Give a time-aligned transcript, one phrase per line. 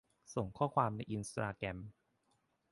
[0.35, 1.77] ส่งข้อความในอินสตาแกรม